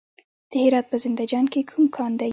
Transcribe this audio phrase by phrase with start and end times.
[0.51, 2.29] د هرات په زنده جان کې کوم کان دی؟